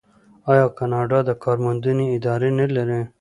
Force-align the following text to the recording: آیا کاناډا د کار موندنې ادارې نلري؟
آیا 0.51 0.65
کاناډا 0.77 1.19
د 1.25 1.29
کار 1.43 1.57
موندنې 1.65 2.05
ادارې 2.17 2.49
نلري؟ 2.59 2.99